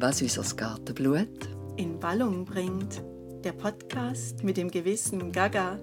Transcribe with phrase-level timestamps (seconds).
[0.00, 3.02] was unser Gartenblut in Wallung bringt.
[3.42, 5.76] Der Podcast mit dem gewissen Gaga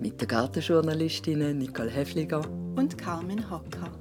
[0.00, 2.40] mit den Gartenjournalistinnen Nicole Hefliger
[2.74, 3.92] und Carmen Hocker.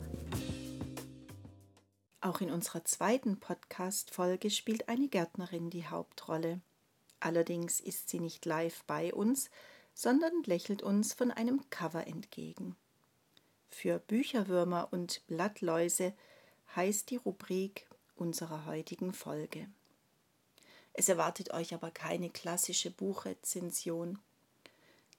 [2.20, 6.62] Auch in unserer zweiten Podcast-Folge spielt eine Gärtnerin die Hauptrolle.
[7.20, 9.52] Allerdings ist sie nicht live bei uns,
[9.94, 12.76] sondern lächelt uns von einem Cover entgegen.
[13.70, 16.14] Für Bücherwürmer und Blattläuse
[16.76, 17.89] heißt die Rubrik
[18.20, 19.68] unserer heutigen Folge.
[20.94, 24.20] Es erwartet euch aber keine klassische Buchrezension.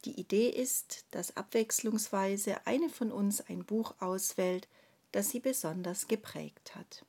[0.05, 4.69] Die Idee ist, dass abwechslungsweise eine von uns ein Buch auswählt,
[5.13, 7.05] das sie besonders geprägt hat.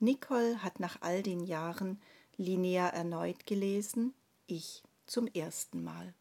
[0.00, 2.00] Nicole hat nach all den Jahren
[2.36, 4.14] Linnea erneut gelesen,
[4.46, 6.14] ich zum ersten Mal.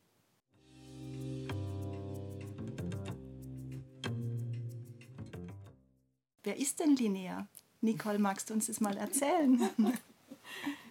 [6.43, 7.47] Wer ist denn Linnea?
[7.81, 9.69] Nicole, magst du uns das mal erzählen?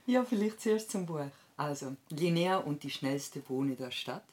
[0.07, 1.31] ja, vielleicht zuerst zum Buch.
[1.57, 4.25] Also, Linnea und die schnellste Wohne der Stadt.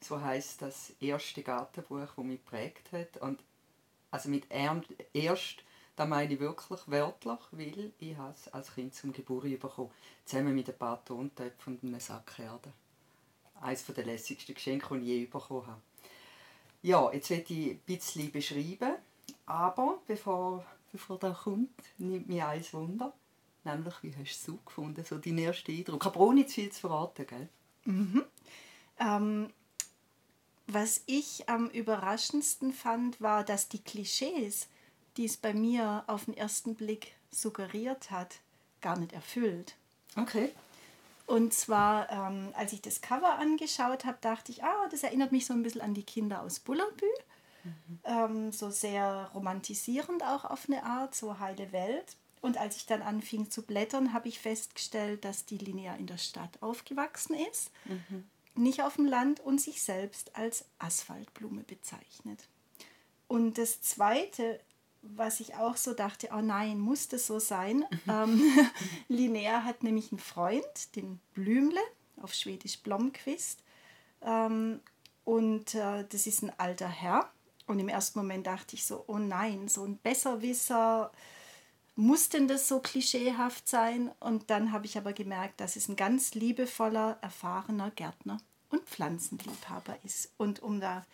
[0.00, 3.16] So heißt das erste Gartenbuch, das mich prägt hat.
[3.18, 3.40] Und
[4.10, 4.46] also mit
[5.12, 5.64] erst,
[5.96, 9.90] da meine ich wirklich wörtlich, weil ich es als Kind zum Geburt bekommen
[10.24, 12.72] zusammen mit ein paar Tontöpfen und einem Sack Erde.
[13.60, 15.80] Eines der lässigsten Geschenke, die ich je bekommen habe.
[16.82, 18.96] Ja, jetzt werde ich ein bisschen beschreiben,
[19.46, 20.64] aber bevor
[20.96, 23.12] bevor der kommt, nimmt mich eins Wunder.
[23.64, 26.06] Nämlich, wie hast du es gefunden, so dein erster Eindruck?
[26.06, 27.48] Aber ohne zu viel zu verraten, gell?
[27.84, 28.24] Mhm.
[28.98, 29.52] Ähm,
[30.66, 34.68] was ich am überraschendsten fand, war, dass die Klischees,
[35.16, 38.40] die es bei mir auf den ersten Blick suggeriert hat,
[38.80, 39.76] gar nicht erfüllt.
[40.16, 40.50] Okay.
[41.26, 45.44] Und zwar, ähm, als ich das Cover angeschaut habe, dachte ich, ah, das erinnert mich
[45.44, 47.06] so ein bisschen an die Kinder aus Bullerbü.
[47.66, 47.98] Mhm.
[48.04, 52.16] Ähm, so sehr romantisierend auch auf eine Art, so heile Welt.
[52.40, 56.18] Und als ich dann anfing zu blättern, habe ich festgestellt, dass die Linnea in der
[56.18, 58.24] Stadt aufgewachsen ist, mhm.
[58.54, 62.48] nicht auf dem Land und sich selbst als Asphaltblume bezeichnet.
[63.26, 64.60] Und das Zweite,
[65.02, 67.84] was ich auch so dachte, oh nein, muss das so sein?
[68.08, 68.40] Ähm,
[69.08, 71.80] Linnea hat nämlich einen Freund, den Blümle,
[72.22, 73.60] auf Schwedisch Blomqvist.
[74.22, 74.80] Ähm,
[75.24, 77.28] und äh, das ist ein alter Herr,
[77.66, 81.10] und im ersten Moment dachte ich so, oh nein, so ein Besserwisser,
[81.96, 84.12] muss denn das so klischeehaft sein?
[84.20, 88.38] Und dann habe ich aber gemerkt, dass es ein ganz liebevoller, erfahrener Gärtner
[88.70, 90.30] und Pflanzenliebhaber ist.
[90.36, 91.04] Und um da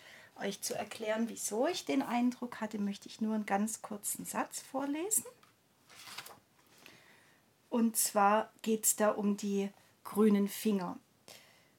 [0.40, 4.60] euch zu erklären, wieso ich den Eindruck hatte, möchte ich nur einen ganz kurzen Satz
[4.60, 5.24] vorlesen.
[7.70, 9.70] Und zwar geht es da um die
[10.04, 10.98] grünen Finger.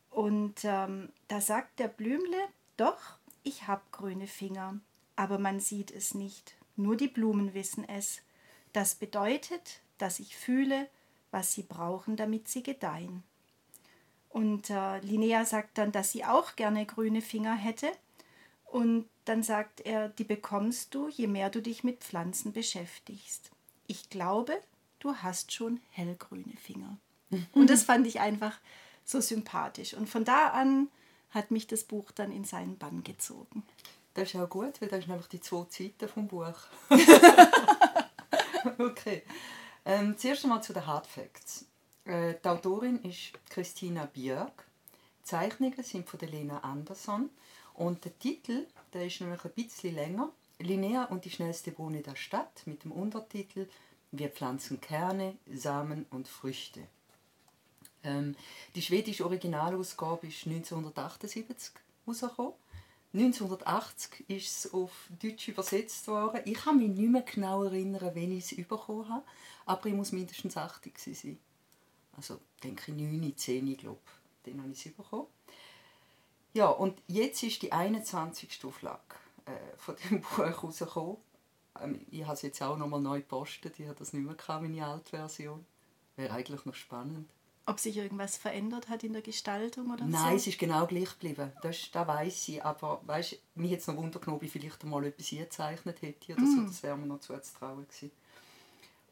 [0.10, 2.48] Und ähm, da sagt der Blümle,
[2.78, 4.80] doch, ich habe grüne Finger,
[5.16, 8.22] aber man sieht es nicht, nur die Blumen wissen es.
[8.72, 10.90] Das bedeutet, dass ich fühle,
[11.32, 13.24] was sie brauchen, damit sie gedeihen.
[14.30, 17.92] Und äh, Linnea sagt dann, dass sie auch gerne grüne Finger hätte.
[18.66, 23.52] Und dann sagt er, die bekommst du, je mehr du dich mit Pflanzen beschäftigst.
[23.86, 24.60] Ich glaube,
[25.00, 26.98] du hast schon hellgrüne Finger.
[27.54, 28.60] Und das fand ich einfach
[29.06, 29.94] so sympathisch.
[29.94, 30.88] Und von da an
[31.34, 33.64] hat mich das Buch dann in seinen Bann gezogen.
[34.14, 36.54] Das ist auch gut, weil das sind nämlich die zwei Seiten vom Buch.
[38.78, 39.24] okay.
[39.86, 41.66] Ähm, zuerst einmal zu den Hard Facts.
[42.06, 44.66] Äh, die Autorin ist Christina Björk.
[45.20, 47.30] Die Zeichnungen sind von Lena Andersson.
[47.74, 50.32] Und der Titel der ist nämlich ein bisschen länger.
[50.60, 53.68] Linnea und die schnellste Bohne der Stadt mit dem Untertitel
[54.12, 56.88] Wir pflanzen Kerne, Samen und Früchte.
[58.04, 58.36] Ähm,
[58.76, 61.74] die schwedische Originalausgabe ist 1978
[62.08, 62.54] rausgekommen.
[63.14, 64.92] 1980 ist es auf
[65.22, 66.42] Deutsch übersetzt worden.
[66.46, 69.24] Ich kann mich nicht mehr genau erinnern, wenn ich es bekommen habe,
[69.66, 71.38] aber ich muss mindestens 80 sein.
[72.18, 74.00] Also denke ich 9, 10, glaube
[74.44, 75.28] Dann habe ich es bekommen.
[76.54, 78.64] Ja, und jetzt ist die 21.
[78.64, 79.00] Auflage
[79.46, 81.18] äh, von dem Buch rausgekommen.
[81.82, 83.80] Ähm, ich habe es jetzt auch nochmal neu gepostet.
[83.80, 85.66] Ich habe das nicht mehr gehabt, meine alte Version.
[86.16, 87.30] Wäre eigentlich noch spannend.
[87.66, 90.36] Ob sich irgendwas verändert hat in der Gestaltung oder Nein, so?
[90.36, 91.54] es ist genau gleich geblieben.
[91.62, 92.64] Das, das weiß ich.
[92.64, 96.34] Aber weißt, mich hätte es noch Wunder genommen, ob ich vielleicht einmal etwas gezeichnet hätte
[96.34, 96.56] oder mm.
[96.56, 96.62] so.
[96.64, 98.12] Das wäre mir noch zuzutrauen gewesen.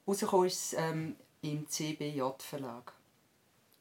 [0.06, 2.94] Rausgekommen ist es ähm, im CBJ-Verlag.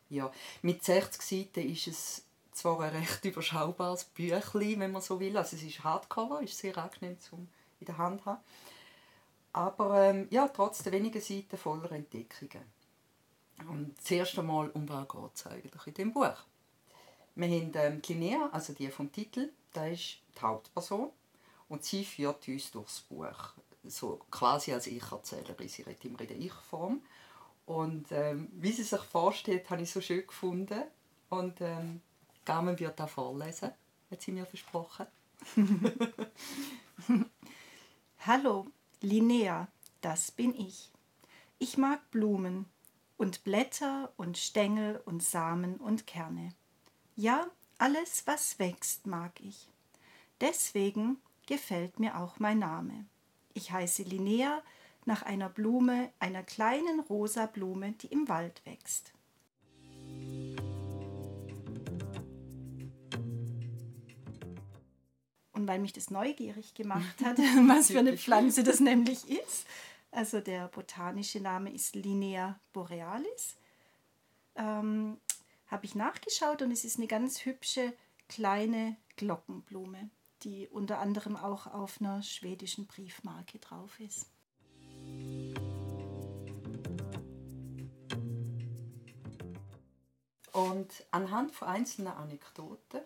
[0.09, 0.31] Ja,
[0.63, 5.37] mit 60 Seiten ist es zwar ein recht überschaubares Büchlein, wenn man so will.
[5.37, 7.49] Also es ist Hardcover, ist sehr angenehm zum
[7.81, 8.41] in der Hand haben.
[9.53, 12.63] Aber ähm, ja, trotz der wenigen Seiten voller Entdeckungen.
[13.69, 16.37] Und das erste Mal, um was geht es eigentlich in diesem Buch?
[17.35, 21.11] Wir haben ähm, die Linnea, also die vom Titel, da ist die Hauptperson
[21.69, 23.55] und sie führt uns durchs Buch.
[23.85, 27.01] So quasi als Ich-Erzählerin, sie redet immer in der Ich-Form.
[27.67, 30.83] Und ähm, wie sie sich vorstellt, habe ich so schön gefunden.
[31.29, 32.01] Und ähm,
[32.45, 33.71] Carmen wird da vorlesen,
[34.11, 35.07] hat sie mir versprochen.
[38.27, 38.67] Hallo,
[39.01, 39.69] Linnea,
[40.01, 40.91] das bin ich.
[41.59, 42.67] Ich mag Blumen
[43.21, 46.55] und Blätter und Stängel und Samen und Kerne.
[47.17, 49.69] Ja, alles, was wächst, mag ich.
[50.41, 53.05] Deswegen gefällt mir auch mein Name.
[53.53, 54.63] Ich heiße Linnea
[55.05, 59.13] nach einer Blume, einer kleinen rosa Blume, die im Wald wächst.
[65.53, 67.37] Und weil mich das neugierig gemacht hat,
[67.69, 69.67] was für eine Pflanze das nämlich ist,
[70.11, 73.57] also der botanische Name ist Linnea borealis,
[74.57, 75.19] ähm,
[75.67, 77.93] habe ich nachgeschaut und es ist eine ganz hübsche
[78.29, 80.11] kleine Glockenblume,
[80.43, 84.27] die unter anderem auch auf einer schwedischen Briefmarke drauf ist.
[90.53, 93.01] Und anhand von einzelnen Anekdoten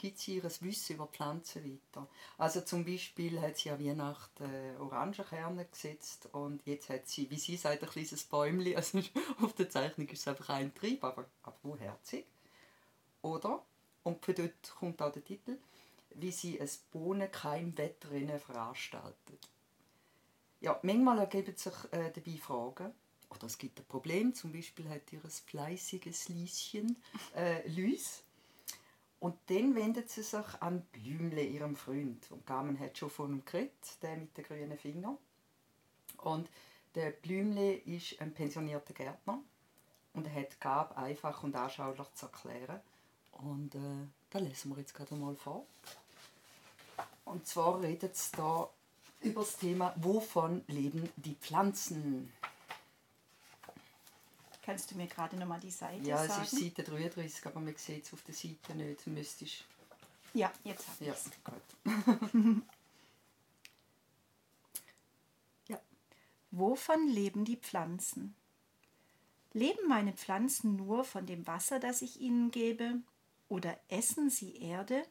[0.00, 2.08] gibt sie ihr Wissen über Pflanzen weiter.
[2.38, 7.38] Also zum Beispiel hat sie ja Weihnachten äh, Orangenkerne gesetzt und jetzt hat sie, wie
[7.38, 8.74] sie sagt, ein kleines Bäumchen.
[8.80, 9.02] Also
[9.42, 12.24] auf der Zeichnung ist es einfach ein Trieb, aber, aber wo herzig.
[13.20, 13.62] Oder,
[14.02, 15.58] und von dort kommt auch der Titel,
[16.14, 19.48] wie sie ein Bohnenkeimwettrennen veranstaltet.
[20.60, 22.94] Ja, manchmal ergeben sich äh, dabei Fragen.
[23.28, 26.96] Oder es gibt ein Problem, zum Beispiel hat ihr ein fleißiges Lieschen
[27.36, 28.24] äh, Luis
[29.20, 32.30] und dann wendet sie sich an Blümle, ihrem Freund.
[32.30, 35.18] Und Carmen hat schon von ihm geredet, der mit den grünen Fingern.
[36.18, 36.48] Und
[36.94, 39.38] der Blümle ist ein pensionierter Gärtner
[40.14, 42.80] und er hat Gab einfach und anschaulich zu erklären.
[43.32, 45.66] Und äh, da lesen wir jetzt gerade mal vor.
[47.26, 48.68] Und zwar redet es da
[49.20, 52.32] über das Thema, wovon leben die Pflanzen?
[54.70, 56.30] Kannst du mir gerade noch mal die Seite ja, sagen?
[56.30, 59.04] Ja, es ist Seite 33, aber man sieht es auf der Seite nicht.
[59.08, 59.64] Müsstest...
[60.32, 61.24] Ja, jetzt habe ich ja, es.
[61.42, 61.56] Gut.
[65.66, 65.80] ja.
[66.52, 68.36] Wovon leben die Pflanzen?
[69.54, 73.00] Leben meine Pflanzen nur von dem Wasser, das ich ihnen gebe?
[73.48, 75.02] Oder essen sie Erde?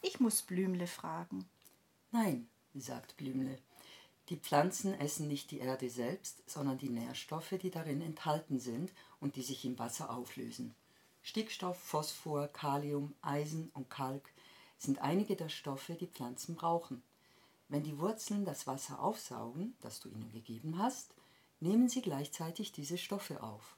[0.00, 1.44] Ich muss Blümle fragen.
[2.12, 3.58] Nein, sagt Blümle.
[4.28, 9.36] Die Pflanzen essen nicht die Erde selbst, sondern die Nährstoffe, die darin enthalten sind und
[9.36, 10.74] die sich im Wasser auflösen.
[11.22, 14.32] Stickstoff, Phosphor, Kalium, Eisen und Kalk
[14.78, 17.02] sind einige der Stoffe, die Pflanzen brauchen.
[17.68, 21.14] Wenn die Wurzeln das Wasser aufsaugen, das du ihnen gegeben hast,
[21.60, 23.76] nehmen sie gleichzeitig diese Stoffe auf.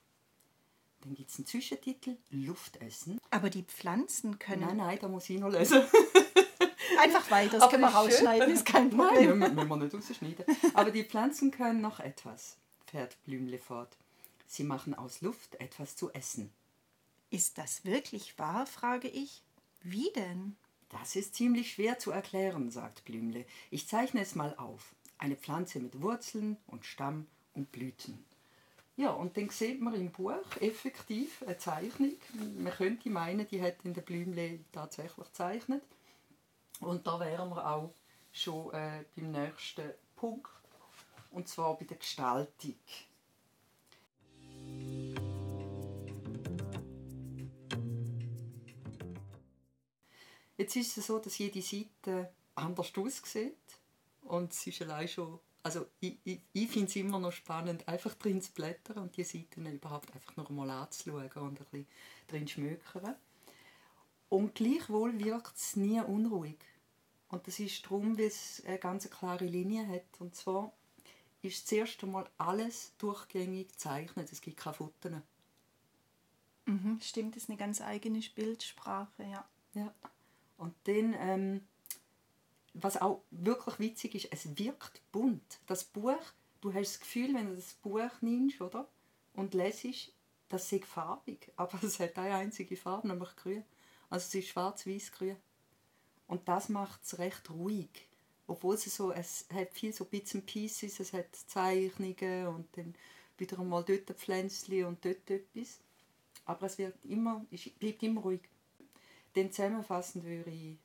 [1.02, 3.18] Dann gibt es einen Zwischentitel, Luftessen.
[3.30, 4.62] Aber die Pflanzen können...
[4.62, 5.82] Nein, nein, da muss ich noch lesen.
[6.98, 9.38] Einfach weiter, das können wir rausschneiden, ist kein Problem.
[9.38, 10.44] Nein, müssen wir nicht rausschneiden.
[10.74, 12.56] Aber die Pflanzen können noch etwas,
[12.86, 13.96] fährt Blümle fort.
[14.46, 16.52] Sie machen aus Luft etwas zu essen.
[17.30, 19.42] Ist das wirklich wahr, frage ich.
[19.82, 20.56] Wie denn?
[20.90, 23.46] Das ist ziemlich schwer zu erklären, sagt Blümle.
[23.70, 24.94] Ich zeichne es mal auf.
[25.18, 28.24] Eine Pflanze mit Wurzeln und Stamm und Blüten.
[28.96, 32.14] Ja, und dann sieht man im Buch effektiv eine Zeichnung.
[32.56, 35.82] Man könnte meinen, die hat in der Blümle tatsächlich gezeichnet.
[36.80, 37.94] Und da wären wir auch
[38.32, 40.50] schon äh, beim nächsten Punkt,
[41.30, 42.76] und zwar bei der Gestaltung.
[50.56, 53.56] Jetzt ist es so, dass jede Seite anders aussieht
[54.22, 58.14] und es ist allein schon, also ich, ich, ich finde es immer noch spannend, einfach
[58.14, 61.86] drin zu blättern und die Seiten überhaupt einfach noch mal anzuschauen und ein bisschen
[62.28, 63.16] drin zu schmökern.
[64.34, 66.58] Und gleichwohl wirkt es nie unruhig.
[67.28, 70.20] Und das ist darum, weil es eine ganz klare Linie hat.
[70.20, 70.72] Und zwar
[71.40, 74.32] ist das erste Mal alles durchgängig gezeichnet.
[74.32, 75.12] Es gibt keine Fotos.
[76.64, 79.48] Mhm, stimmt, das ist eine ganz eigene Bildsprache, ja.
[79.74, 79.94] ja.
[80.58, 81.60] Und dann, ähm,
[82.72, 85.60] was auch wirklich witzig ist, es wirkt bunt.
[85.68, 86.18] Das Buch,
[86.60, 88.88] du hast das Gefühl, wenn du das Buch nimmst, oder?
[89.34, 90.12] Und lesest,
[90.48, 91.52] das ist farbig.
[91.56, 93.62] Aber es hat eine einzige Farbe, nämlich grün.
[94.14, 95.36] Also es ist schwarz-weiß-grün.
[96.28, 98.06] Und das macht es recht ruhig.
[98.46, 102.94] Obwohl es so, es hat viel so Bits and Pieces, es hat Zeichnungen und dann
[103.36, 105.80] wieder einmal dort ein Pflänzchen und dort etwas.
[106.44, 108.42] Aber es wird immer, es bleibt immer ruhig.
[109.32, 110.78] Dann zusammenfassend würde ich,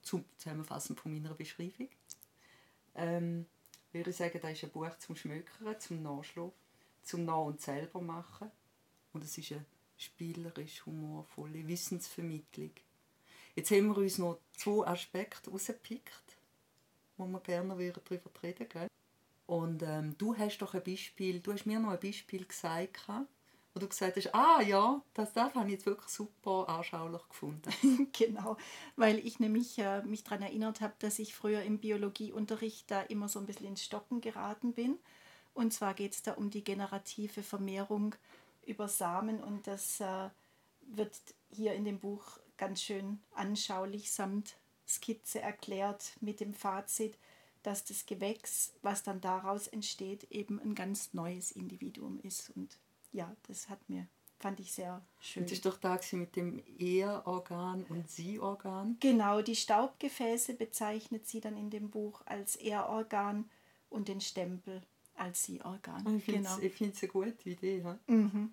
[0.00, 1.90] zum Zusammenfassen von meiner Beschreibung,
[2.94, 3.44] ähm,
[3.92, 6.54] würde ich sagen, das ist ein Buch zum Schmökern, zum Nachschlafen,
[7.02, 8.50] zum Nach- und selber machen.
[9.12, 9.66] Und es ist eine
[10.02, 12.72] spielerisch humorvolle Wissensvermittlung.
[13.54, 16.36] Jetzt haben wir uns noch zwei Aspekte rausgepickt,
[17.16, 18.88] wo wir gerne darüber reden würden.
[19.46, 23.08] Und ähm, du hast doch ein Beispiel, du hast mir noch ein Beispiel gesagt,
[23.74, 28.08] wo du gesagt hast, ah ja, das, das habe ich jetzt wirklich super anschaulich gefunden.
[28.12, 28.56] genau,
[28.96, 33.28] weil ich nämlich äh, mich daran erinnert habe, dass ich früher im Biologieunterricht da immer
[33.28, 34.98] so ein bisschen ins Stocken geraten bin.
[35.54, 38.14] Und zwar geht es da um die generative Vermehrung
[38.66, 40.28] über Samen und das äh,
[40.82, 41.16] wird
[41.50, 47.18] hier in dem Buch ganz schön anschaulich samt Skizze erklärt mit dem Fazit,
[47.62, 52.50] dass das Gewächs, was dann daraus entsteht, eben ein ganz neues Individuum ist.
[52.56, 52.78] Und
[53.12, 54.06] ja, das hat mir,
[54.38, 55.44] fand ich sehr schön.
[55.44, 58.96] Das ist doch da mit dem Er-Organ und Sie-Organ.
[59.00, 63.48] Genau, die Staubgefäße bezeichnet sie dann in dem Buch als Er-Organ
[63.90, 64.82] und den Stempel
[65.22, 66.16] als Sie-Organ.
[66.16, 66.90] Ich finde es genau.
[67.00, 67.78] eine gute Idee.
[67.78, 67.98] Ja.
[68.06, 68.52] Mhm.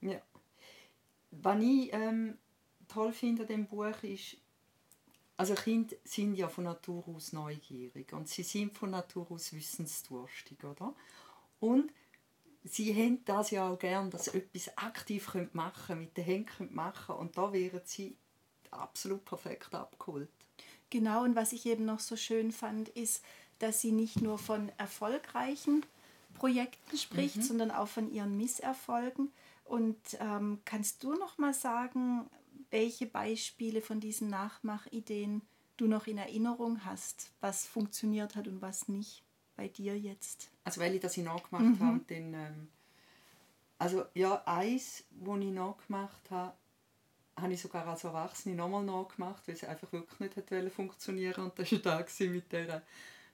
[0.00, 0.20] ja.
[1.30, 2.36] Was ich ähm,
[2.88, 4.36] toll finde an dem Buch ist,
[5.36, 10.64] also Kinder sind ja von Natur aus neugierig und sie sind von Natur aus wissensdurstig,
[10.64, 10.94] oder?
[11.60, 11.92] Und
[12.64, 16.74] sie haben das ja auch gern, dass sie etwas aktiv machen können, mit den Händen
[16.74, 18.16] machen und da wären sie
[18.72, 20.28] absolut perfekt abgeholt.
[20.90, 23.22] Genau, und was ich eben noch so schön fand, ist,
[23.58, 25.84] dass sie nicht nur von erfolgreichen
[26.34, 27.42] Projekten spricht, mhm.
[27.42, 29.32] sondern auch von ihren Misserfolgen.
[29.64, 32.30] Und ähm, kannst du noch mal sagen,
[32.70, 35.42] welche Beispiele von diesen Nachmachideen
[35.76, 39.22] du noch in Erinnerung hast, was funktioniert hat und was nicht
[39.56, 40.50] bei dir jetzt.
[40.64, 41.80] Also weil ich das nachgemacht mhm.
[41.80, 42.68] habe, dann, ähm,
[43.78, 46.54] also ja, eins, was ich nachgemacht habe,
[47.36, 51.58] habe ich sogar als Erwachsene nochmal nachgemacht, weil es einfach wirklich nicht hat funktionieren und
[51.58, 52.82] das war da mit dieser,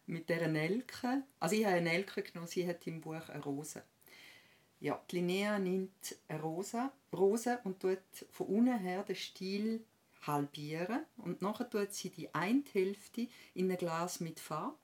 [0.07, 1.23] mit dieser Nelke.
[1.41, 3.83] Also ich habe eine Nelke genommen, sie hat im Buch eine Rose.
[4.81, 7.99] Ja, die Linnea nimmt eine Rose, Rose und tut
[8.31, 9.85] von unten her den Stiel
[10.27, 14.77] halbieren und nachher tut sie die eine Hälfte in ein Glas mit Farbe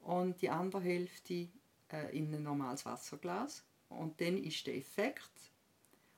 [0.00, 1.48] und die andere Hälfte
[1.92, 5.30] äh, in ein normales Wasserglas und dann ist der Effekt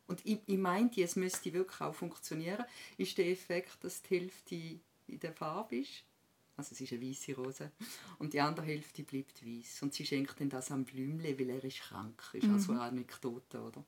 [0.06, 2.64] und ich, ich meinte, es müsste wirklich auch funktionieren,
[2.96, 6.04] ist der Effekt, dass die Hälfte in der Farbe ist
[6.60, 7.70] also es ist eine weiße Rose.
[8.18, 9.82] Und die andere Hälfte bleibt weiß.
[9.82, 12.22] Und sie schenkt dann das am Blümle, weil er ist krank.
[12.34, 12.54] Ist mhm.
[12.54, 13.84] also eine Anekdote, oder?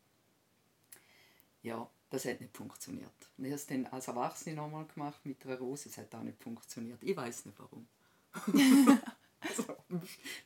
[1.63, 3.13] Ja, das hat nicht funktioniert.
[3.37, 5.89] Und ich habe es dann als Erwachsene nochmal gemacht mit einer Rose.
[5.89, 7.03] Es hat auch nicht funktioniert.
[7.03, 7.87] Ich weiß nicht warum.
[9.41, 9.77] also,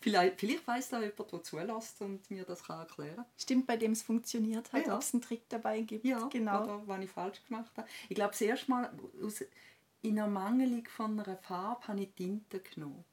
[0.00, 3.26] vielleicht vielleicht weiß da jemand, der zulässt und mir das kann erklären kann.
[3.38, 4.94] Stimmt, bei dem es funktioniert hat, ja.
[4.96, 6.04] ob es einen Trick dabei gibt.
[6.04, 6.64] Ja, genau.
[6.64, 7.88] oder was ich falsch gemacht habe.
[8.08, 8.92] Ich glaube, das erste Mal,
[10.06, 13.04] in Ermangelung von einer Farbe habe ich Tinte genommen.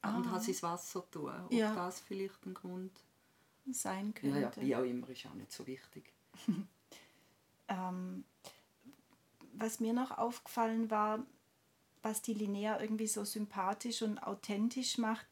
[0.00, 0.16] Ah.
[0.16, 1.32] Und habe sie ins Wasser tun.
[1.44, 1.74] Ob ja.
[1.74, 2.92] das vielleicht ein Grund
[3.70, 4.40] sein könnte.
[4.40, 6.12] Ja, ja, wie auch immer, ist auch nicht so wichtig.
[7.68, 8.24] ähm,
[9.52, 11.24] was mir noch aufgefallen war,
[12.02, 15.26] was die Linnea irgendwie so sympathisch und authentisch macht.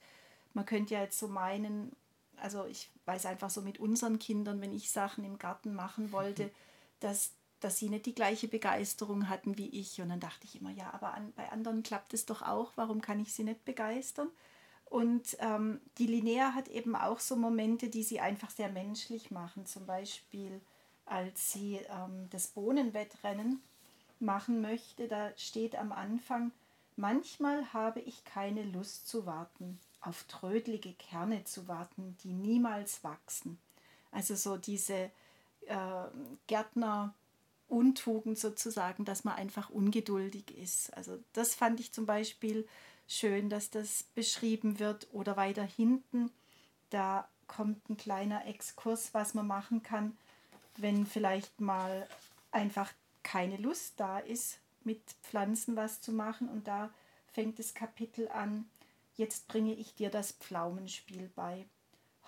[0.55, 1.97] Man könnte ja jetzt so meinen,
[2.37, 6.51] also ich weiß einfach so mit unseren Kindern, wenn ich Sachen im Garten machen wollte,
[7.01, 10.01] dass dass sie nicht die gleiche Begeisterung hatten wie ich.
[10.01, 13.01] Und dann dachte ich immer, ja, aber an, bei anderen klappt es doch auch, warum
[13.01, 14.29] kann ich sie nicht begeistern?
[14.87, 19.65] Und ähm, die Linnea hat eben auch so Momente, die sie einfach sehr menschlich machen.
[19.65, 20.61] Zum Beispiel,
[21.07, 23.63] als sie ähm, das Bohnenwettrennen
[24.19, 26.51] machen möchte, da steht am Anfang,
[26.97, 33.59] manchmal habe ich keine Lust zu warten, auf trödlige Kerne zu warten, die niemals wachsen.
[34.11, 35.11] Also so diese
[35.67, 36.05] äh,
[36.49, 37.15] Gärtner
[37.71, 40.93] Untugend sozusagen, dass man einfach ungeduldig ist.
[40.95, 42.67] Also das fand ich zum Beispiel
[43.07, 45.09] schön, dass das beschrieben wird.
[45.13, 46.31] Oder weiter hinten,
[46.91, 50.17] da kommt ein kleiner Exkurs, was man machen kann,
[50.77, 52.09] wenn vielleicht mal
[52.51, 56.49] einfach keine Lust da ist, mit Pflanzen was zu machen.
[56.49, 56.91] Und da
[57.33, 58.69] fängt das Kapitel an,
[59.17, 61.67] jetzt bringe ich dir das Pflaumenspiel bei.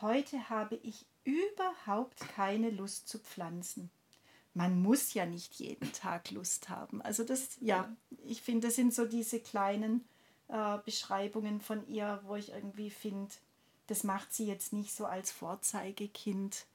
[0.00, 3.90] Heute habe ich überhaupt keine Lust zu pflanzen
[4.54, 7.00] man muss ja nicht jeden Tag Lust haben.
[7.02, 7.90] Also das, ja,
[8.26, 10.04] ich finde, das sind so diese kleinen
[10.49, 13.32] äh, Beschreibungen von ihr, wo ich irgendwie finde,
[13.87, 16.66] das macht sie jetzt nicht so als Vorzeigekind.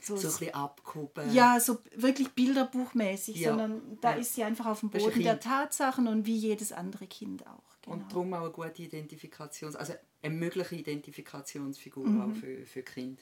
[0.00, 1.32] So, so ein bisschen abgehoben.
[1.32, 3.50] Ja, so wirklich bilderbuchmäßig, ja.
[3.50, 4.16] sondern da ja.
[4.18, 7.62] ist sie einfach auf dem Boden der Tatsachen und wie jedes andere Kind auch.
[7.82, 7.96] Genau.
[7.96, 12.20] Und darum auch eine gute Identifikation, also eine mögliche Identifikationsfigur mhm.
[12.20, 13.20] auch für, für Kind.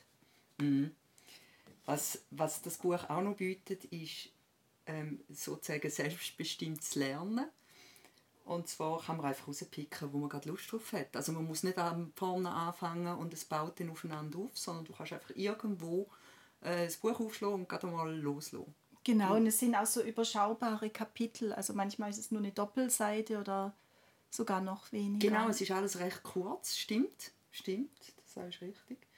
[0.58, 0.92] Mhm.
[1.90, 4.28] Was, was das Buch auch noch bietet, ist
[4.86, 7.46] ähm, sozusagen selbstbestimmtes Lernen.
[8.44, 11.16] Und zwar kann man einfach rauspicken, wo man gerade Lust drauf hat.
[11.16, 11.78] Also man muss nicht
[12.14, 16.06] vorne anfangen und es baut dann aufeinander auf, sondern du kannst einfach irgendwo
[16.60, 18.72] äh, das Buch aufschlagen und gerade mal loslassen.
[19.02, 21.52] Genau, und es sind auch so überschaubare Kapitel.
[21.52, 23.74] Also manchmal ist es nur eine Doppelseite oder
[24.30, 25.28] sogar noch weniger.
[25.28, 27.32] Genau, es ist alles recht kurz, stimmt.
[27.50, 27.90] Stimmt.
[28.34, 29.09] das ist richtig.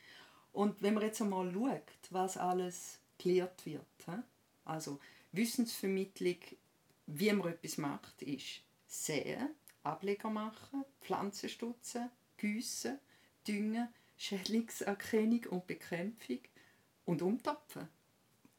[0.52, 3.84] Und wenn man jetzt einmal schaut, was alles gelehrt wird,
[4.64, 5.00] also
[5.32, 6.36] Wissensvermittlung,
[7.06, 9.50] wie man etwas macht, ist säen,
[9.82, 12.98] Ableger machen, Pflanzen stutzen, gießen,
[13.46, 16.38] düngen, Schädlingserkennung und Bekämpfung
[17.06, 17.88] und umtopfen.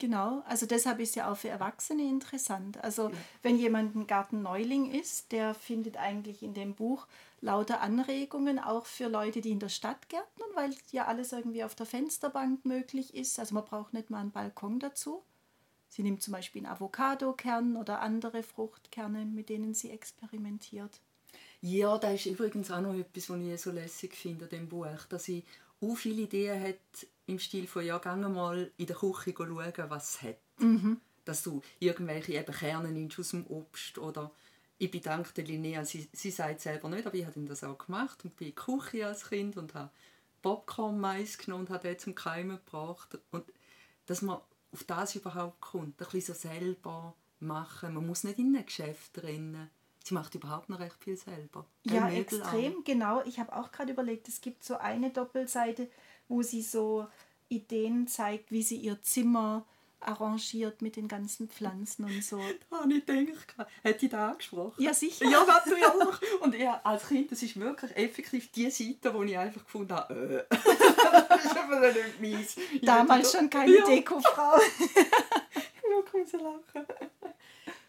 [0.04, 2.84] Genau, also deshalb ist ja auch für Erwachsene interessant.
[2.84, 3.16] Also ja.
[3.42, 7.08] wenn jemand ein Gartenneuling ist, der findet eigentlich in dem Buch
[7.40, 11.74] lauter Anregungen, auch für Leute, die in der Stadt gärtnern, weil ja alles irgendwie auf
[11.74, 13.40] der Fensterbank möglich ist.
[13.40, 15.24] Also man braucht nicht mal einen Balkon dazu.
[15.88, 21.00] Sie nimmt zum Beispiel einen Avocadokern oder andere Fruchtkerne, mit denen sie experimentiert.
[21.62, 25.06] Ja, da ist übrigens auch noch etwas, was ich so lässig finde an dem Buch,
[25.08, 25.46] dass sie
[25.84, 30.10] auch viele Ideen hat im Stil von «Ja, geh mal in der Küche schauen, was
[30.10, 30.38] es hat».
[30.60, 31.00] Mhm.
[31.26, 34.32] Dass du irgendwelche eben Kerne nimmst aus dem Obst oder
[34.78, 38.26] ich bedanke der Linnea, sie, sie sagt selber nicht, aber ich habe das auch gemacht
[38.26, 39.92] und bin in die Küche als Kind und habe
[40.42, 43.18] Popcorn-Mais genommen und habe den zum Keimen gebracht.
[43.32, 43.46] Und
[44.06, 44.40] dass man
[44.72, 47.94] auf das überhaupt kommt, ein bisschen so selber machen.
[47.94, 49.70] Man muss nicht in ein Geschäft rennen.
[50.04, 51.66] Sie macht überhaupt noch recht viel selber.
[51.84, 52.84] Ja, extrem, an.
[52.84, 53.24] genau.
[53.26, 55.90] Ich habe auch gerade überlegt, es gibt so eine Doppelseite,
[56.28, 57.08] wo sie so
[57.48, 59.66] Ideen zeigt, wie sie ihr Zimmer
[60.02, 62.38] arrangiert mit den ganzen Pflanzen und so.
[62.70, 64.84] Da habe ich gedacht, hätte ich da angesprochen?
[64.84, 65.24] Ja, sicher.
[65.24, 65.46] Ja,
[65.80, 66.20] ja auch.
[66.42, 70.46] Und ich, als Kind, das ist wirklich effektiv die Seite, wo ich einfach gefunden habe,
[70.50, 70.56] äh.
[71.30, 72.56] das ist aber nicht meins.
[72.82, 73.86] Damals schon keine ja.
[73.86, 74.58] Dekofrau.
[74.60, 76.88] ich muss lachen.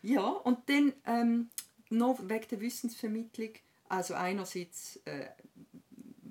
[0.02, 1.50] Ja, und dann ähm,
[1.96, 3.50] noch wegen der Wissensvermittlung,
[3.88, 5.28] also einerseits, äh,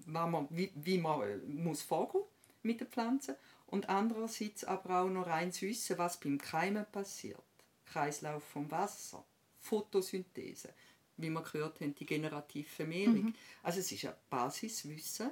[0.06, 2.24] man, wie, wie man äh, muss vorgehen
[2.62, 3.36] mit den Pflanzen
[3.68, 7.42] und andererseits aber auch noch rein wissen, was beim Keimen passiert.
[7.86, 9.24] Kreislauf vom Wasser,
[9.60, 10.74] Photosynthese,
[11.18, 13.26] wie wir gehört haben, die generative Vermehrung.
[13.26, 13.36] Mhm.
[13.62, 15.32] Also es ist ein Basiswissen,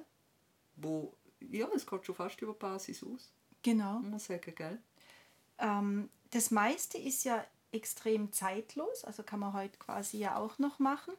[0.75, 3.31] wo, ja, es geht schon fast über Basis aus.
[3.63, 3.99] Genau.
[3.99, 4.79] Muss man sagen, gell?
[5.57, 10.79] Ähm, das meiste ist ja extrem zeitlos, also kann man heute quasi ja auch noch
[10.79, 11.13] machen.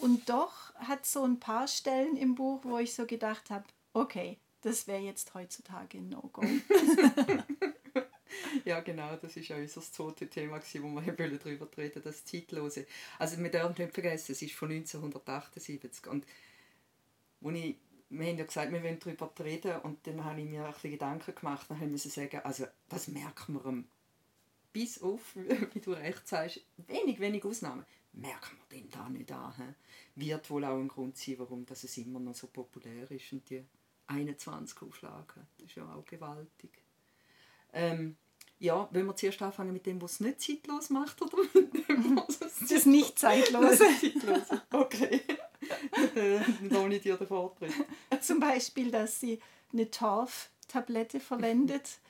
[0.00, 4.38] Und doch hat so ein paar Stellen im Buch, wo ich so gedacht habe, okay,
[4.62, 6.42] das wäre jetzt heutzutage ein No-Go.
[8.64, 12.86] ja, genau, das ist ja unser zweites Thema, wo wir darüber reden das Zeitlose.
[13.18, 16.26] Also wir dürfen nicht vergessen, es ist von 1978 und
[17.40, 17.76] wo ich,
[18.10, 21.34] wir haben ja gesagt, wir wollen darüber reden und dann habe ich mir ein Gedanken
[21.34, 23.84] gemacht und habe sagen, also das merken wir
[24.72, 25.34] bis auf,
[25.72, 29.74] wie du recht sagst, wenig, wenig Ausnahmen, merken wir den da nicht an.
[30.14, 33.48] Wird wohl auch ein Grund sein, warum das es immer noch so populär ist und
[33.50, 33.64] die
[34.06, 36.82] 21 Auflagen, das ist ja auch gewaltig.
[37.72, 38.16] Ähm,
[38.58, 42.16] ja, wenn wir zuerst anfangen mit dem, was es nicht zeitlos macht, oder mit dem,
[42.16, 43.78] was es Das ist nicht zeitlos.
[44.00, 44.60] zeitlos.
[44.70, 45.22] Okay.
[46.14, 47.72] Dann lohne ich dir den Vortritt.
[48.20, 49.40] Zum Beispiel, dass sie
[49.72, 52.00] eine Torf-Tablette verwendet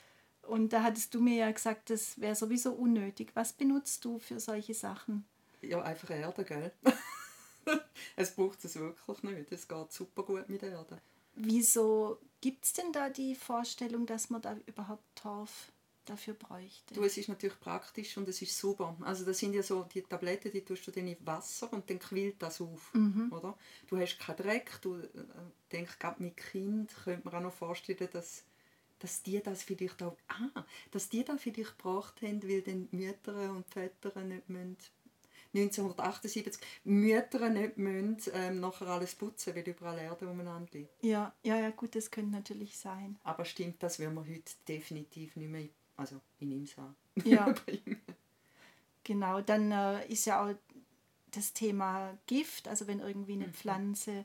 [0.50, 3.30] und da hattest du mir ja gesagt, das wäre sowieso unnötig.
[3.34, 5.24] Was benutzt du für solche Sachen?
[5.62, 6.72] Ja, einfach Erde, gell?
[8.16, 9.52] es braucht es wirklich nicht.
[9.52, 11.00] Es geht super gut mit Erde.
[11.34, 15.70] Wieso gibt es denn da die Vorstellung, dass man da überhaupt Torf
[16.04, 16.94] dafür bräuchte?
[16.94, 18.96] Du, es ist natürlich praktisch und es ist super.
[19.02, 21.98] Also das sind ja so die Tabletten, die tust du dann in Wasser und dann
[21.98, 23.32] quillt das auf, mhm.
[23.32, 23.56] oder?
[23.86, 25.08] Du hast keinen Dreck, du äh,
[25.70, 28.44] denkst gerade mit Kind könnte man auch noch vorstellen, dass
[29.00, 33.50] dass die das vielleicht auch, ah, dass die das vielleicht gebracht haben, weil dann Mütter
[33.50, 34.76] und Väter nicht müssen,
[35.52, 41.02] 1978 Mütter nicht müssen, ähm, nachher alles putzen, weil überall Erde umeinander liegt.
[41.02, 43.18] Ja, ja, ja, gut, das könnte natürlich sein.
[43.24, 46.94] Aber stimmt, das will man heute definitiv nicht mehr, also in ihm sagen.
[47.24, 47.52] Ja,
[49.04, 50.54] genau, dann äh, ist ja auch
[51.32, 53.54] das Thema Gift, also wenn irgendwie eine mhm.
[53.54, 54.24] Pflanze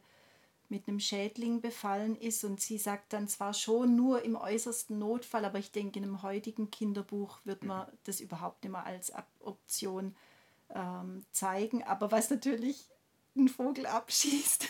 [0.75, 5.45] mit einem Schädling befallen ist und sie sagt dann zwar schon nur im äußersten Notfall,
[5.45, 10.13] aber ich denke, in einem heutigen Kinderbuch wird man das überhaupt nicht mehr als Option
[10.73, 11.81] ähm, zeigen.
[11.83, 12.89] Aber was natürlich
[13.37, 14.67] einen Vogel abschießt,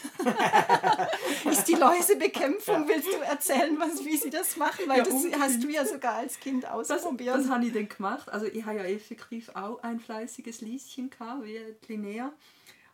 [1.49, 2.87] ist die Läusebekämpfung.
[2.87, 4.87] Willst du erzählen, was, wie sie das machen?
[4.87, 5.41] Weil ja, das unbedingt.
[5.41, 7.35] hast du ja sogar als Kind ausprobiert.
[7.35, 8.29] Das, das habe ich dann gemacht.
[8.29, 12.31] Also ich habe ja effektiv auch ein fleißiges Lieschen gehabt, wie Linnea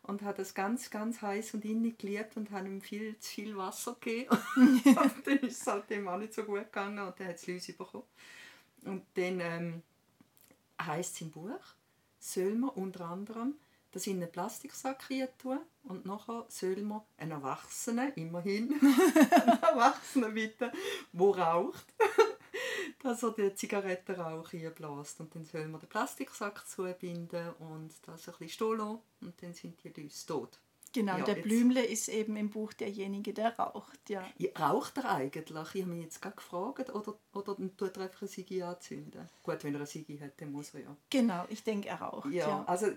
[0.04, 3.58] und hat das ganz, ganz heiß und innig geliebt und hat ihm viel zu viel
[3.58, 4.38] Wasser gegeben.
[4.56, 7.48] und dann ist es halt dem auch nicht so gut gegangen und dann hat es
[7.48, 8.06] Läuse bekommen.
[8.84, 9.82] Und dann ähm,
[10.82, 11.60] heisst es im Buch,
[12.20, 13.56] soll man unter anderem
[13.92, 15.04] das in einen Plastiksack
[15.38, 20.72] tun und nachher soll man einen Erwachsenen, immerhin, einen Erwachsenen bitte,
[21.12, 21.94] der raucht,
[23.04, 25.20] dass er den Zigarettenrauch einbläst.
[25.20, 29.00] Und dann soll man den Plastiksack zubinden und das ein bisschen stehen lassen.
[29.22, 30.60] Und dann sind die Läuse tot.
[30.94, 34.28] Genau, Ja, der jetzt- Blümle ist eben im Buch derjenige, der raucht, ja.
[34.60, 35.50] Raucht er eigentlich?
[35.50, 36.90] Ich habe mich jetzt gerade gefragt.
[36.94, 39.30] Oder, oder tut er einfach eine Sigi anzünden?
[39.42, 40.98] Gut, wenn er eine Sigi hat, dann muss er ja.
[41.10, 42.64] Genau, ich denke, er raucht, Ja, ja.
[42.66, 42.88] also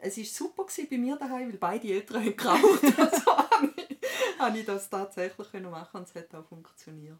[0.00, 2.82] es war super bei mir daheim, weil beide Eltern haben geraucht.
[2.98, 3.26] also
[4.40, 7.18] habe ich, das tatsächlich machen und es hat auch funktioniert.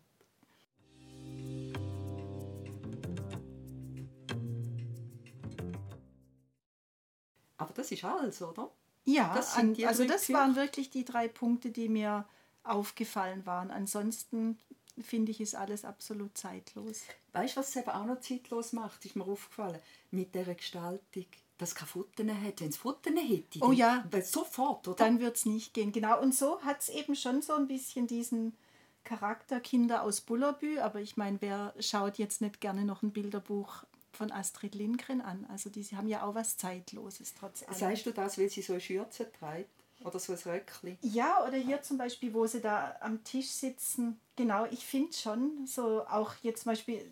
[7.58, 8.70] Aber das ist alles, oder?
[9.04, 12.26] Ja, Das an, also das waren wirklich die drei Punkte, die mir
[12.62, 13.70] aufgefallen waren.
[13.70, 14.58] Ansonsten
[15.00, 17.02] finde ich, ist alles absolut zeitlos.
[17.32, 19.78] Weißt du, was es eben auch noch zeitlos macht, ist mir aufgefallen,
[20.10, 22.60] mit dieser Gestaltung, dass es keine Futten hat.
[22.60, 24.04] Wenn es Futten hätte, Oh ja.
[24.10, 24.96] weil sofort, oder?
[24.96, 25.92] Dann wird es nicht gehen.
[25.92, 28.56] Genau, und so hat es eben schon so ein bisschen diesen
[29.04, 30.80] Charakter Kinder aus Bullerbü.
[30.80, 33.84] Aber ich meine, wer schaut jetzt nicht gerne noch ein Bilderbuch
[34.18, 35.46] von Astrid Lindgren an?
[35.48, 37.78] Also die haben ja auch was Zeitloses trotz allem.
[37.78, 39.70] Sagst du das, weil sie so eine Schürze trägt?
[40.04, 40.98] Oder so ein Röckchen?
[41.02, 44.20] Ja, oder hier zum Beispiel, wo sie da am Tisch sitzen.
[44.36, 47.10] Genau, ich finde schon, so auch jetzt zum Beispiel,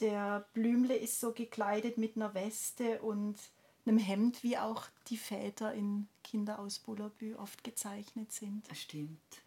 [0.00, 3.36] der Blümle ist so gekleidet mit einer Weste und
[3.84, 8.70] einem Hemd, wie auch die Väter in Kinder aus Bullerbü oft gezeichnet sind.
[8.70, 9.41] Das stimmt.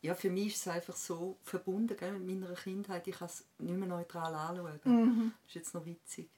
[0.00, 3.06] Ja, für mich ist es einfach so verbunden gell, mit meiner Kindheit.
[3.08, 4.80] Ich kann es nicht mehr neutral anschauen.
[5.42, 6.28] Das ist jetzt noch witzig.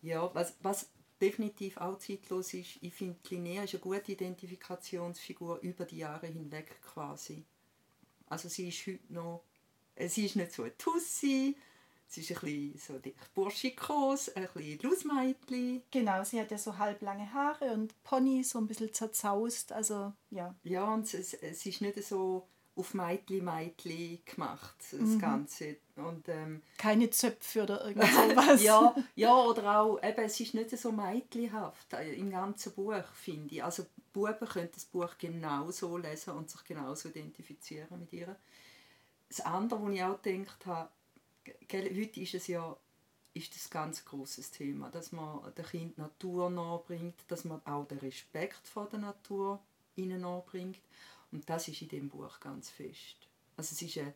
[0.00, 5.84] Ja, was, was definitiv auch zeitlos ist, ich finde, Linnea ist eine gute Identifikationsfigur über
[5.84, 7.44] die Jahre hinweg quasi.
[8.26, 9.44] Also sie ist heute noch,
[9.94, 11.56] äh, sie ist nicht so eine Tussi,
[12.12, 15.82] sie ist ein bisschen so burschikos, ein bisschen Lausmeitli.
[15.90, 19.72] Genau, sie hat ja so halblange Haare und Pony, so ein bisschen zerzaust.
[19.72, 25.76] Also ja, Ja, und es, es ist nicht so auf Meitli, Meitli gemacht, das Ganze.
[25.96, 28.62] Und, ähm, keine Zöpfe oder irgend sowas.
[28.62, 33.54] ja, ja, oder auch, eben, es ist nicht so meitlihaft äh, im ganzen Buch, finde
[33.54, 33.64] ich.
[33.64, 38.36] Also Buben können das Buch genauso lesen und sich genauso identifizieren mit ihr.
[39.28, 40.90] Das andere, was ich auch gedacht habe,
[41.68, 42.76] gell, heute ist es ja
[43.34, 47.98] ist das ganz großes Thema, dass man den Kind Natur nahebringt, dass man auch den
[47.98, 49.58] Respekt vor der Natur
[49.96, 50.80] ihnen nahebringt.
[51.30, 53.16] Und das ist in dem Buch ganz fest.
[53.56, 54.12] Also es ist eine,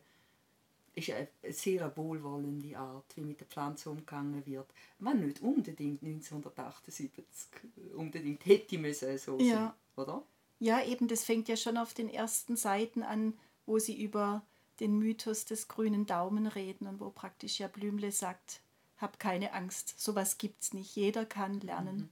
[0.93, 4.67] ist eine sehr wohlwollende Art, wie mit der Pflanze umgegangen wird.
[4.99, 7.49] Man nicht unbedingt 1978
[7.95, 9.75] unbedingt hätte müssen so Ja.
[9.95, 10.23] sein, oder?
[10.59, 14.45] Ja, eben, das fängt ja schon auf den ersten Seiten an, wo sie über
[14.79, 18.61] den Mythos des grünen Daumen reden und wo praktisch ja Blümle sagt,
[18.97, 20.95] hab keine Angst, sowas gibt's nicht.
[20.95, 22.09] Jeder kann lernen,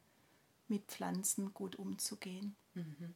[0.67, 2.55] mit Pflanzen gut umzugehen,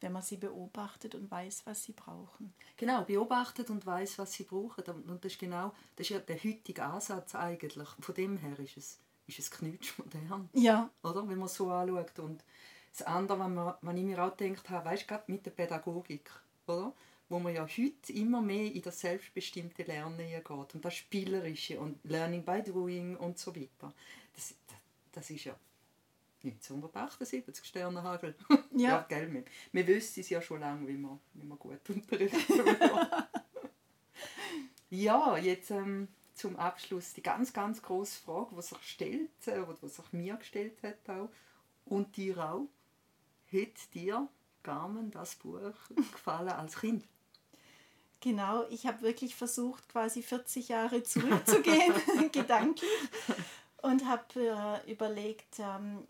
[0.01, 2.53] wenn man sie beobachtet und weiß, was sie brauchen.
[2.77, 4.83] Genau, beobachtet und weiß, was sie brauchen.
[4.85, 7.87] Und das ist genau, das ist ja der heutige Ansatz eigentlich.
[7.99, 11.27] Von dem her ist es, ist es knutschmodern, Ja, oder?
[11.27, 12.19] Wenn man es so anschaut.
[12.19, 12.43] Und
[12.91, 15.51] das andere, was, man, was ich mir auch gedacht habe, weißt du, gerade mit der
[15.51, 16.31] Pädagogik,
[16.67, 16.93] oder?
[17.29, 20.49] Wo man ja heute immer mehr in das selbstbestimmte Lernen geht.
[20.49, 23.93] Und das Spielerische und Learning by Doing und so weiter.
[24.33, 24.77] Das, das,
[25.11, 25.55] das ist ja
[26.43, 28.35] 1978 Sternenhagel.
[28.75, 29.05] Ja.
[29.09, 32.63] gell, wir, wir wissen es ja schon lange, wie man, wie man gut unterrichten
[34.89, 39.77] Ja, jetzt ähm, zum Abschluss die ganz, ganz große Frage, die sich stellt, äh, oder
[39.83, 41.29] die sich mir gestellt hat auch,
[41.85, 42.67] und dir auch.
[43.51, 44.27] Hat dir,
[44.63, 45.73] Carmen, das Buch
[46.11, 47.03] gefallen als Kind?
[48.21, 51.93] Genau, ich habe wirklich versucht, quasi 40 Jahre zurückzugehen,
[52.31, 52.89] gedanklich,
[53.81, 56.05] und habe äh, überlegt, ähm,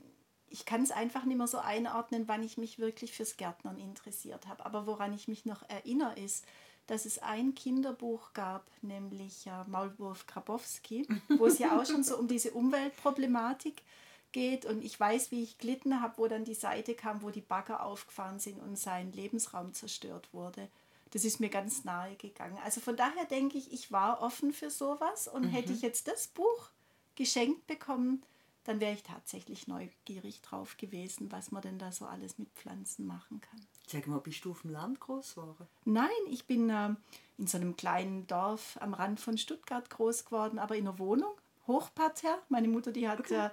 [0.50, 4.48] ich kann es einfach nicht mehr so einordnen, wann ich mich wirklich fürs Gärtnern interessiert
[4.48, 4.66] habe.
[4.66, 6.46] Aber woran ich mich noch erinnere, ist,
[6.88, 12.18] dass es ein Kinderbuch gab, nämlich äh, Maulwurf Grabowski, wo es ja auch schon so
[12.18, 13.84] um diese Umweltproblematik
[14.32, 14.66] geht.
[14.66, 17.84] Und ich weiß, wie ich glitten habe, wo dann die Seite kam, wo die Bagger
[17.84, 20.68] aufgefahren sind und sein Lebensraum zerstört wurde.
[21.12, 22.58] Das ist mir ganz nahe gegangen.
[22.64, 26.28] Also von daher denke ich, ich war offen für sowas und hätte ich jetzt das
[26.28, 26.70] Buch
[27.16, 28.24] geschenkt bekommen,
[28.64, 33.08] dann wäre ich tatsächlich neugierig drauf gewesen, was man denn da so alles mit Pflanzen
[33.08, 33.60] machen kann.
[33.88, 35.68] Sag mal, bist du auf dem Land groß geworden?
[35.86, 36.94] Nein, ich bin äh,
[37.40, 41.34] in so einem kleinen Dorf am Rand von Stuttgart groß geworden, aber in einer Wohnung,
[41.66, 42.38] Hochparterre.
[42.50, 43.50] Meine Mutter, die hat äh,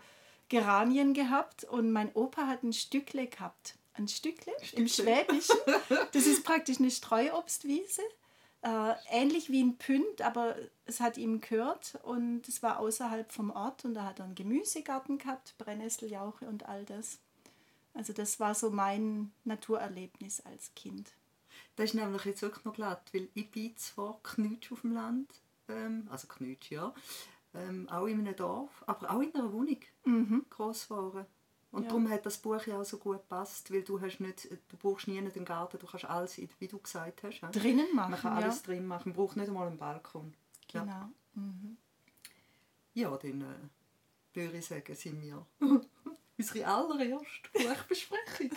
[0.49, 3.79] Geranien gehabt und mein Opa hat ein Stückle gehabt.
[3.97, 5.57] Ein Stückle, im Schwäbischen.
[6.13, 8.03] Das ist praktisch eine Streuobstwiese.
[8.63, 10.57] Äh, ähnlich wie ein Pünd, aber
[10.87, 14.35] es hat ihm gehört und es war außerhalb vom Ort und da hat er einen
[14.35, 17.19] Gemüsegarten gehabt, Brennnesseljauche und all das.
[17.95, 21.13] Also das war so mein Naturerlebnis als Kind.
[21.77, 25.31] Das ist nämlich jetzt wirklich noch glatt, weil ich bin zwar Knutsch auf dem Land,
[25.69, 26.95] ähm, also Knutsch, ja,
[27.55, 29.81] ähm, auch in einem Dorf, aber auch in einer Wohnung
[30.51, 31.27] groß geworden.
[31.77, 31.89] Und Ja.
[31.91, 35.09] darum hat das Buch ja auch so gut gepasst, weil du hast nicht, du brauchst
[35.09, 37.41] nie den Garten, du kannst alles, wie du gesagt hast.
[37.43, 37.51] ja.
[37.51, 38.45] Drinnen machen, Man kann ja.
[38.45, 40.33] alles drin machen, man braucht nicht einmal einen Balkon.
[40.73, 40.81] Ja.
[40.81, 41.11] Genau.
[41.35, 41.77] Mhm.
[42.95, 45.45] Ja, dann äh, würde ich sagen, sind wir
[46.39, 48.51] unsere allererste Buchbesprechung.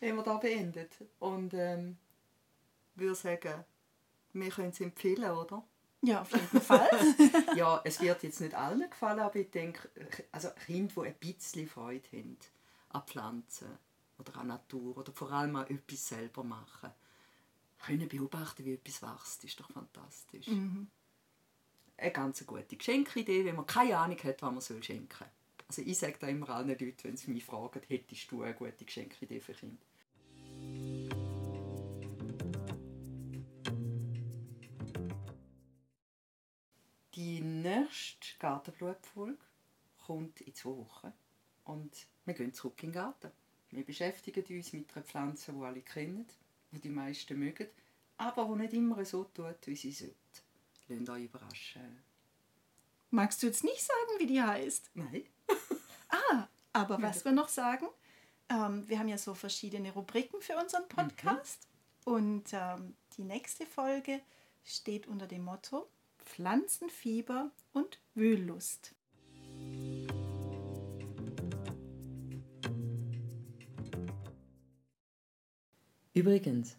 [0.00, 0.92] haben wir da beendet.
[1.18, 1.96] Und ähm,
[2.94, 3.64] würde sagen,
[4.34, 5.64] wir können es empfehlen, oder?
[6.02, 6.88] Ja, auf jeden Fall.
[7.56, 9.88] Ja, es wird jetzt nicht allen gefallen, aber ich denke,
[10.32, 12.36] also Kinder, die ein bisschen Freude haben
[12.90, 13.68] an Pflanzen
[14.18, 16.90] oder an Natur oder vor allem an etwas selber machen,
[17.78, 20.56] können beobachten, wie etwas wächst, ist doch fantastisch.
[21.96, 25.28] Eine ganz gute Geschenkidee, wenn man keine Ahnung hat, was man soll schenken soll.
[25.68, 28.84] Also ich sage da immer allen Leuten, wenn sie mich fragen, hättest du eine gute
[28.84, 29.82] Geschenkidee für Kinder?
[37.18, 39.36] Die nächste Gartenblutfolge
[40.06, 41.12] kommt in zwei Wochen.
[41.64, 43.32] Und wir gehen zurück in den Garten.
[43.70, 46.28] Wir beschäftigen uns mit einer Pflanze, die alle kennen,
[46.70, 47.66] die die meisten mögen,
[48.18, 50.14] aber die nicht immer so tut, wie sie sollte.
[50.86, 52.04] Lasst euch überraschen.
[53.10, 54.90] Magst du jetzt nicht sagen, wie die heißt?
[54.94, 55.24] Nein?
[56.72, 57.88] Aber was wir noch sagen,
[58.48, 61.66] ähm, wir haben ja so verschiedene Rubriken für unseren Podcast.
[62.04, 64.20] Und ähm, die nächste Folge
[64.62, 65.88] steht unter dem Motto
[66.28, 68.94] Pflanzenfieber und Wühllust.
[76.12, 76.76] Übrigens,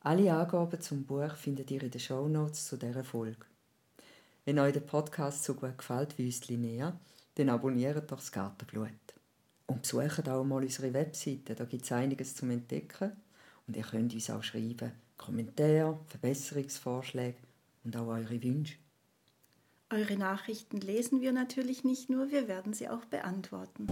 [0.00, 3.46] alle Angaben zum Buch findet ihr in den Shownotes zu dieser Folge.
[4.44, 6.98] Wenn euch der Podcast so gut gefällt wie uns Linnea,
[7.36, 8.90] dann abonniert doch das Gartenblut.
[9.66, 13.12] Und besucht auch mal unsere Webseite, da gibt es einiges zum Entdecken.
[13.66, 17.36] Und ihr könnt uns auch schreiben, Kommentare, Verbesserungsvorschläge
[17.84, 18.76] und auch eure Wünsche.
[19.90, 23.88] Eure Nachrichten lesen wir natürlich nicht nur, wir werden sie auch beantworten.